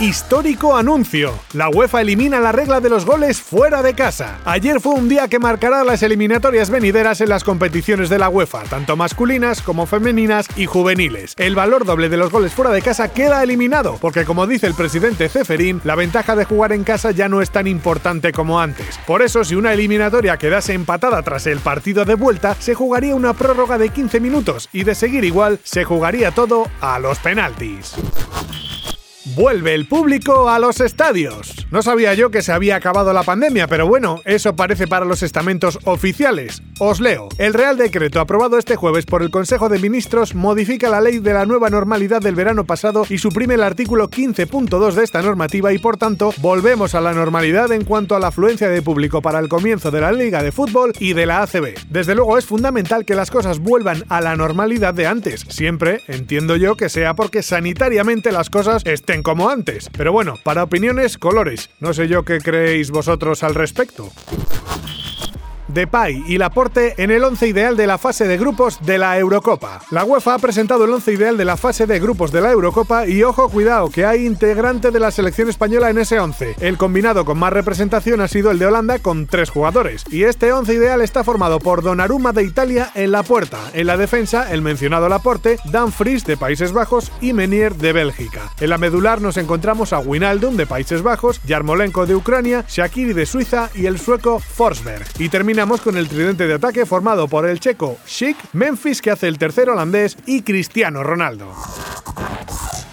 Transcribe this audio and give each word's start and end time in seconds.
Histórico 0.00 0.76
anuncio. 0.76 1.34
La 1.54 1.68
UEFA 1.70 2.02
elimina 2.02 2.38
la 2.38 2.52
regla 2.52 2.80
de 2.80 2.88
los 2.88 3.04
goles 3.04 3.42
fuera 3.42 3.82
de 3.82 3.94
casa. 3.94 4.38
Ayer 4.44 4.80
fue 4.80 4.94
un 4.94 5.08
día 5.08 5.26
que 5.26 5.40
marcará 5.40 5.82
las 5.82 6.04
eliminatorias 6.04 6.70
venideras 6.70 7.20
en 7.20 7.30
las 7.30 7.42
competiciones 7.42 8.08
de 8.08 8.20
la 8.20 8.28
UEFA, 8.28 8.62
tanto 8.62 8.94
masculinas 8.94 9.60
como 9.60 9.86
femeninas 9.86 10.46
y 10.54 10.66
juveniles. 10.66 11.34
El 11.36 11.56
valor 11.56 11.84
doble 11.84 12.08
de 12.08 12.16
los 12.16 12.30
goles 12.30 12.52
fuera 12.52 12.70
de 12.70 12.80
casa 12.80 13.12
queda 13.12 13.42
eliminado, 13.42 13.98
porque 14.00 14.24
como 14.24 14.46
dice 14.46 14.68
el 14.68 14.74
presidente 14.74 15.28
Ceferín, 15.28 15.80
la 15.82 15.96
ventaja 15.96 16.36
de 16.36 16.44
jugar 16.44 16.70
en 16.70 16.84
casa 16.84 17.10
ya 17.10 17.28
no 17.28 17.42
es 17.42 17.50
tan 17.50 17.66
importante 17.66 18.30
como 18.30 18.60
antes. 18.60 19.00
Por 19.04 19.20
eso, 19.20 19.42
si 19.42 19.56
una 19.56 19.72
eliminatoria 19.72 20.36
quedase 20.36 20.74
empatada 20.74 21.20
tras 21.22 21.48
el 21.48 21.58
partido 21.58 22.04
de 22.04 22.14
vuelta, 22.14 22.54
se 22.60 22.76
jugaría 22.76 23.16
una 23.16 23.32
prórroga 23.32 23.78
de 23.78 23.88
15 23.88 24.20
minutos 24.20 24.68
y 24.72 24.84
de 24.84 24.94
seguir 24.94 25.24
igual, 25.24 25.58
se 25.64 25.82
jugaría 25.82 26.30
todo 26.30 26.68
a 26.80 27.00
los 27.00 27.18
penaltis. 27.18 27.96
Vuelve 29.34 29.74
el 29.74 29.86
público 29.86 30.48
a 30.48 30.58
los 30.58 30.80
estadios. 30.80 31.66
No 31.70 31.82
sabía 31.82 32.14
yo 32.14 32.30
que 32.30 32.40
se 32.40 32.52
había 32.52 32.76
acabado 32.76 33.12
la 33.12 33.24
pandemia, 33.24 33.66
pero 33.66 33.86
bueno, 33.86 34.20
eso 34.24 34.56
parece 34.56 34.86
para 34.86 35.04
los 35.04 35.22
estamentos 35.22 35.78
oficiales. 35.84 36.62
Os 36.78 37.00
leo. 37.00 37.28
El 37.36 37.52
Real 37.52 37.76
Decreto 37.76 38.20
aprobado 38.20 38.58
este 38.58 38.76
jueves 38.76 39.04
por 39.04 39.22
el 39.22 39.30
Consejo 39.30 39.68
de 39.68 39.78
Ministros 39.78 40.34
modifica 40.34 40.88
la 40.88 41.00
ley 41.00 41.18
de 41.18 41.34
la 41.34 41.44
nueva 41.44 41.68
normalidad 41.68 42.20
del 42.22 42.36
verano 42.36 42.64
pasado 42.64 43.04
y 43.08 43.18
suprime 43.18 43.54
el 43.54 43.62
artículo 43.62 44.08
15.2 44.08 44.92
de 44.92 45.04
esta 45.04 45.20
normativa 45.20 45.72
y 45.72 45.78
por 45.78 45.96
tanto 45.98 46.32
volvemos 46.38 46.94
a 46.94 47.00
la 47.00 47.12
normalidad 47.12 47.70
en 47.72 47.84
cuanto 47.84 48.16
a 48.16 48.20
la 48.20 48.28
afluencia 48.28 48.68
de 48.68 48.82
público 48.82 49.20
para 49.20 49.40
el 49.40 49.48
comienzo 49.48 49.90
de 49.90 50.00
la 50.00 50.12
Liga 50.12 50.42
de 50.42 50.52
Fútbol 50.52 50.92
y 51.00 51.12
de 51.12 51.26
la 51.26 51.42
ACB. 51.42 51.74
Desde 51.90 52.14
luego 52.14 52.38
es 52.38 52.46
fundamental 52.46 53.04
que 53.04 53.14
las 53.14 53.30
cosas 53.30 53.58
vuelvan 53.58 54.04
a 54.08 54.20
la 54.20 54.36
normalidad 54.36 54.94
de 54.94 55.06
antes. 55.06 55.44
Siempre 55.48 56.02
entiendo 56.08 56.56
yo 56.56 56.76
que 56.76 56.88
sea 56.88 57.14
porque 57.14 57.42
sanitariamente 57.42 58.32
las 58.32 58.48
cosas 58.48 58.82
estén 58.86 59.17
como 59.22 59.48
antes. 59.50 59.90
Pero 59.96 60.12
bueno, 60.12 60.34
para 60.42 60.62
opiniones, 60.62 61.18
colores. 61.18 61.70
No 61.80 61.92
sé 61.94 62.08
yo 62.08 62.24
qué 62.24 62.38
creéis 62.38 62.90
vosotros 62.90 63.42
al 63.42 63.54
respecto. 63.54 64.10
Depay 65.68 66.24
y 66.26 66.38
Laporte 66.38 66.94
en 66.98 67.10
el 67.10 67.24
once 67.24 67.46
ideal 67.46 67.76
de 67.76 67.86
la 67.86 67.98
fase 67.98 68.26
de 68.26 68.38
grupos 68.38 68.78
de 68.84 68.98
la 68.98 69.18
Eurocopa. 69.18 69.80
La 69.90 70.04
UEFA 70.04 70.34
ha 70.34 70.38
presentado 70.38 70.84
el 70.84 70.90
once 70.90 71.12
ideal 71.12 71.36
de 71.36 71.44
la 71.44 71.56
fase 71.56 71.86
de 71.86 72.00
grupos 72.00 72.32
de 72.32 72.40
la 72.40 72.50
Eurocopa 72.50 73.06
y 73.06 73.22
ojo 73.22 73.48
cuidado 73.48 73.90
que 73.90 74.04
hay 74.04 74.26
integrante 74.26 74.90
de 74.90 75.00
la 75.00 75.10
selección 75.10 75.48
española 75.48 75.90
en 75.90 75.98
ese 75.98 76.18
once. 76.18 76.54
El 76.60 76.78
combinado 76.78 77.24
con 77.24 77.38
más 77.38 77.52
representación 77.52 78.20
ha 78.20 78.28
sido 78.28 78.50
el 78.50 78.58
de 78.58 78.66
Holanda 78.66 78.98
con 78.98 79.26
tres 79.26 79.50
jugadores 79.50 80.04
y 80.10 80.24
este 80.24 80.52
once 80.52 80.74
ideal 80.74 81.00
está 81.00 81.24
formado 81.24 81.58
por 81.58 81.82
Donnarumma 81.82 82.32
de 82.32 82.44
Italia 82.44 82.90
en 82.94 83.12
la 83.12 83.22
puerta, 83.22 83.58
en 83.74 83.86
la 83.86 83.96
defensa 83.96 84.52
el 84.52 84.62
mencionado 84.62 85.08
Laporte, 85.08 85.58
Dan 85.70 85.92
Fries 85.92 86.24
de 86.24 86.36
Países 86.36 86.72
Bajos 86.72 87.12
y 87.20 87.32
Menier 87.32 87.74
de 87.74 87.92
Bélgica. 87.92 88.50
En 88.60 88.70
la 88.70 88.78
medular 88.78 89.20
nos 89.20 89.36
encontramos 89.36 89.92
a 89.92 89.98
Winaldum 89.98 90.56
de 90.56 90.66
Países 90.66 91.02
Bajos, 91.02 91.40
Yarmolenko 91.44 92.06
de 92.06 92.16
Ucrania, 92.16 92.64
Shakiri 92.68 93.12
de 93.12 93.26
Suiza 93.26 93.70
y 93.74 93.86
el 93.86 93.98
sueco 93.98 94.38
Forsberg. 94.38 95.06
Y 95.18 95.28
termina 95.28 95.57
terminamos 95.58 95.80
con 95.80 95.96
el 95.96 96.08
tridente 96.08 96.46
de 96.46 96.54
ataque 96.54 96.86
formado 96.86 97.26
por 97.26 97.44
el 97.44 97.58
checo 97.58 97.98
Schick, 98.06 98.36
Memphis 98.52 99.02
que 99.02 99.10
hace 99.10 99.26
el 99.26 99.38
tercer 99.38 99.68
holandés 99.68 100.16
y 100.24 100.42
Cristiano 100.42 101.02
Ronaldo. 101.02 101.52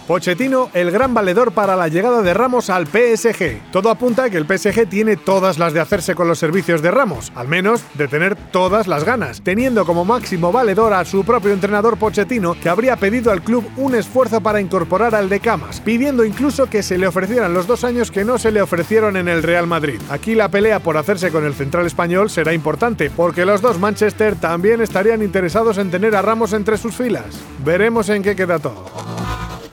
Pochettino, 0.07 0.69
el 0.73 0.91
gran 0.91 1.16
valedor 1.16 1.51
para 1.51 1.75
la 1.75 1.88
llegada 1.88 2.21
de 2.21 2.35
Ramos 2.35 2.69
al 2.69 2.85
PSG. 2.85 3.71
Todo 3.71 3.89
apunta 3.89 4.25
a 4.25 4.29
que 4.29 4.38
el 4.38 4.45
PSG 4.45 4.88
tiene 4.88 5.17
todas 5.17 5.57
las 5.57 5.73
de 5.73 5.79
hacerse 5.79 6.13
con 6.13 6.27
los 6.27 6.38
servicios 6.38 6.83
de 6.83 6.91
Ramos, 6.91 7.31
al 7.33 7.47
menos 7.47 7.81
de 7.95 8.07
tener 8.07 8.35
todas 8.35 8.85
las 8.88 9.03
ganas, 9.03 9.41
teniendo 9.41 9.83
como 9.83 10.05
máximo 10.05 10.51
valedor 10.51 10.93
a 10.93 11.05
su 11.05 11.23
propio 11.25 11.53
entrenador 11.53 11.97
Pochettino, 11.97 12.53
que 12.53 12.69
habría 12.69 12.97
pedido 12.97 13.31
al 13.31 13.41
club 13.41 13.67
un 13.77 13.95
esfuerzo 13.95 14.41
para 14.41 14.61
incorporar 14.61 15.16
al 15.16 15.27
de 15.27 15.39
Camas, 15.39 15.81
pidiendo 15.81 16.23
incluso 16.23 16.67
que 16.67 16.83
se 16.83 16.99
le 16.99 17.07
ofrecieran 17.07 17.55
los 17.55 17.66
dos 17.66 17.83
años 17.83 18.11
que 18.11 18.25
no 18.25 18.37
se 18.37 18.51
le 18.51 18.61
ofrecieron 18.61 19.17
en 19.17 19.27
el 19.27 19.41
Real 19.41 19.66
Madrid. 19.66 19.99
Aquí 20.11 20.35
la 20.35 20.49
pelea 20.49 20.81
por 20.81 20.97
hacerse 20.97 21.31
con 21.31 21.45
el 21.45 21.55
central 21.55 21.87
español 21.87 22.29
será 22.29 22.53
importante, 22.53 23.09
porque 23.09 23.43
los 23.43 23.59
dos 23.59 23.79
Manchester 23.79 24.35
también 24.35 24.81
estarían 24.81 25.23
interesados 25.23 25.79
en 25.79 25.89
tener 25.89 26.16
a 26.16 26.22
Ramos 26.22 26.53
entre 26.53 26.77
sus 26.77 26.95
filas. 26.95 27.25
Veremos 27.66 28.09
en 28.09 28.22
qué 28.22 28.35
queda 28.35 28.59
todo. 28.59 29.04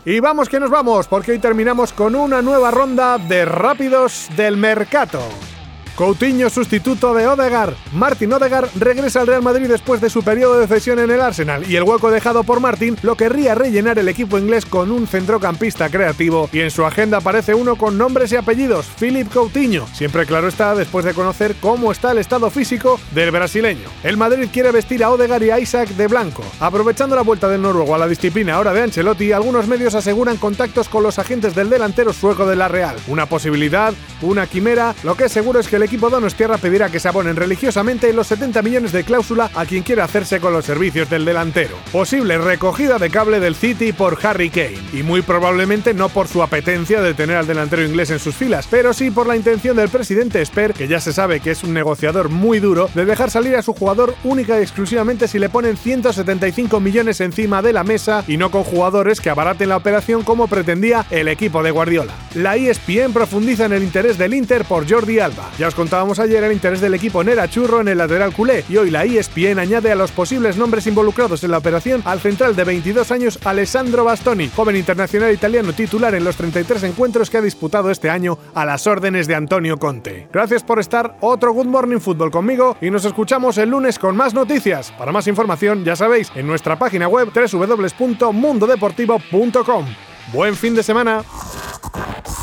Y 0.04 0.18
vamos 0.18 0.48
que 0.48 0.58
nos 0.58 0.68
vamos, 0.68 1.06
porque 1.06 1.30
hoy 1.30 1.38
terminamos 1.38 1.92
con 1.92 2.16
una 2.16 2.42
nueva 2.42 2.72
ronda 2.72 3.18
de 3.18 3.44
rápidos 3.44 4.28
del 4.36 4.56
mercado. 4.56 5.20
Coutinho 5.96 6.48
sustituto 6.48 7.14
de 7.14 7.26
Odegar. 7.26 7.74
Martin 7.92 8.32
Odegar 8.32 8.68
regresa 8.76 9.20
al 9.20 9.26
Real 9.26 9.42
Madrid 9.42 9.68
después 9.68 10.00
de 10.00 10.08
su 10.08 10.22
periodo 10.22 10.58
de 10.58 10.66
cesión 10.66 10.98
en 10.98 11.10
el 11.10 11.20
Arsenal 11.20 11.70
y 11.70 11.76
el 11.76 11.82
hueco 11.82 12.10
dejado 12.10 12.44
por 12.44 12.60
Martin 12.60 12.96
lo 13.02 13.16
querría 13.16 13.54
rellenar 13.54 13.98
el 13.98 14.08
equipo 14.08 14.38
inglés 14.38 14.64
con 14.64 14.90
un 14.90 15.06
centrocampista 15.06 15.90
creativo 15.90 16.48
y 16.52 16.60
en 16.60 16.70
su 16.70 16.86
agenda 16.86 17.18
aparece 17.18 17.54
uno 17.54 17.76
con 17.76 17.98
nombres 17.98 18.32
y 18.32 18.36
apellidos, 18.36 18.86
Philip 18.98 19.30
Coutinho. 19.30 19.86
Siempre 19.92 20.24
claro 20.24 20.48
está 20.48 20.74
después 20.74 21.04
de 21.04 21.14
conocer 21.14 21.56
cómo 21.60 21.92
está 21.92 22.12
el 22.12 22.18
estado 22.18 22.50
físico 22.50 22.98
del 23.12 23.30
brasileño. 23.30 23.88
El 24.02 24.16
Madrid 24.16 24.48
quiere 24.50 24.70
vestir 24.70 25.04
a 25.04 25.10
Odegar 25.10 25.42
y 25.42 25.50
a 25.50 25.60
Isaac 25.60 25.90
de 25.90 26.06
blanco. 26.06 26.42
Aprovechando 26.58 27.16
la 27.16 27.22
vuelta 27.22 27.48
del 27.48 27.62
noruego 27.62 27.94
a 27.94 27.98
la 27.98 28.08
disciplina 28.08 28.54
ahora 28.54 28.72
de 28.72 28.82
Ancelotti, 28.82 29.32
algunos 29.32 29.68
medios 29.68 29.94
aseguran 29.94 30.38
contactos 30.38 30.88
con 30.88 31.02
los 31.02 31.18
agentes 31.18 31.54
del 31.54 31.68
delantero 31.68 32.12
sueco 32.12 32.46
de 32.46 32.56
la 32.56 32.68
Real. 32.68 32.96
Una 33.08 33.26
posibilidad, 33.26 33.92
una 34.22 34.46
quimera, 34.46 34.94
lo 35.02 35.16
que 35.16 35.24
es 35.24 35.32
seguro 35.32 35.60
es 35.60 35.68
que 35.68 35.81
el 35.82 35.86
equipo 35.86 36.10
Donostierra 36.10 36.58
pedirá 36.58 36.90
que 36.90 37.00
se 37.00 37.08
abonen 37.08 37.34
religiosamente 37.34 38.12
los 38.12 38.28
70 38.28 38.62
millones 38.62 38.92
de 38.92 39.02
cláusula 39.02 39.50
a 39.52 39.66
quien 39.66 39.82
quiera 39.82 40.04
hacerse 40.04 40.38
con 40.38 40.52
los 40.52 40.64
servicios 40.64 41.10
del 41.10 41.24
delantero. 41.24 41.76
Posible 41.90 42.38
recogida 42.38 42.98
de 42.98 43.10
cable 43.10 43.40
del 43.40 43.56
City 43.56 43.92
por 43.92 44.16
Harry 44.24 44.48
Kane, 44.48 44.78
y 44.92 45.02
muy 45.02 45.22
probablemente 45.22 45.92
no 45.92 46.08
por 46.08 46.28
su 46.28 46.40
apetencia 46.40 47.02
de 47.02 47.14
tener 47.14 47.36
al 47.36 47.48
delantero 47.48 47.84
inglés 47.84 48.10
en 48.10 48.20
sus 48.20 48.36
filas, 48.36 48.68
pero 48.70 48.92
sí 48.92 49.10
por 49.10 49.26
la 49.26 49.34
intención 49.34 49.76
del 49.76 49.88
presidente 49.88 50.44
Sper, 50.44 50.72
que 50.72 50.86
ya 50.86 51.00
se 51.00 51.12
sabe 51.12 51.40
que 51.40 51.50
es 51.50 51.64
un 51.64 51.74
negociador 51.74 52.28
muy 52.28 52.60
duro, 52.60 52.88
de 52.94 53.04
dejar 53.04 53.32
salir 53.32 53.56
a 53.56 53.62
su 53.62 53.72
jugador 53.72 54.14
única 54.22 54.60
y 54.60 54.62
exclusivamente 54.62 55.26
si 55.26 55.40
le 55.40 55.48
ponen 55.48 55.76
175 55.76 56.78
millones 56.78 57.20
encima 57.20 57.60
de 57.60 57.72
la 57.72 57.82
mesa 57.82 58.22
y 58.28 58.36
no 58.36 58.52
con 58.52 58.62
jugadores 58.62 59.20
que 59.20 59.30
abaraten 59.30 59.70
la 59.70 59.78
operación 59.78 60.22
como 60.22 60.46
pretendía 60.46 61.06
el 61.10 61.26
equipo 61.26 61.60
de 61.64 61.72
Guardiola. 61.72 62.14
La 62.34 62.56
ESPN 62.56 63.12
profundiza 63.12 63.66
en 63.66 63.74
el 63.74 63.82
interés 63.82 64.16
del 64.16 64.32
Inter 64.32 64.64
por 64.64 64.90
Jordi 64.90 65.18
Alba. 65.18 65.50
Ya 65.58 65.68
os 65.68 65.74
contábamos 65.74 66.18
ayer 66.18 66.42
el 66.42 66.52
interés 66.52 66.80
del 66.80 66.94
equipo 66.94 67.22
Nera 67.22 67.46
Churro 67.46 67.82
en 67.82 67.88
el 67.88 67.98
lateral 67.98 68.32
culé 68.32 68.64
y 68.70 68.78
hoy 68.78 68.90
la 68.90 69.04
ESPN 69.04 69.58
añade 69.58 69.92
a 69.92 69.94
los 69.94 70.12
posibles 70.12 70.56
nombres 70.56 70.86
involucrados 70.86 71.44
en 71.44 71.50
la 71.50 71.58
operación 71.58 72.00
al 72.06 72.20
central 72.20 72.56
de 72.56 72.64
22 72.64 73.10
años 73.10 73.38
Alessandro 73.44 74.04
Bastoni, 74.04 74.48
joven 74.48 74.76
internacional 74.76 75.30
italiano 75.30 75.74
titular 75.74 76.14
en 76.14 76.24
los 76.24 76.36
33 76.36 76.84
encuentros 76.84 77.28
que 77.28 77.36
ha 77.36 77.42
disputado 77.42 77.90
este 77.90 78.08
año 78.08 78.38
a 78.54 78.64
las 78.64 78.86
órdenes 78.86 79.26
de 79.26 79.34
Antonio 79.34 79.78
Conte. 79.78 80.28
Gracias 80.32 80.62
por 80.62 80.80
estar 80.80 81.18
otro 81.20 81.52
Good 81.52 81.66
Morning 81.66 81.98
Football 81.98 82.30
conmigo 82.30 82.78
y 82.80 82.90
nos 82.90 83.04
escuchamos 83.04 83.58
el 83.58 83.68
lunes 83.68 83.98
con 83.98 84.16
más 84.16 84.32
noticias. 84.32 84.90
Para 84.92 85.12
más 85.12 85.26
información, 85.26 85.84
ya 85.84 85.96
sabéis, 85.96 86.32
en 86.34 86.46
nuestra 86.46 86.78
página 86.78 87.08
web 87.08 87.28
www.mundodeportivo.com. 87.34 89.86
Buen 90.32 90.56
fin 90.56 90.74
de 90.74 90.82
semana. 90.82 91.22